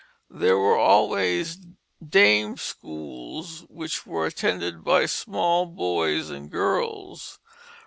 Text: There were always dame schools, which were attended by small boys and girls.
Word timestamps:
There 0.31 0.57
were 0.57 0.77
always 0.79 1.59
dame 2.03 2.57
schools, 2.57 3.65
which 3.69 4.07
were 4.07 4.25
attended 4.25 4.83
by 4.83 5.05
small 5.05 5.67
boys 5.67 6.31
and 6.31 6.49
girls. 6.49 7.39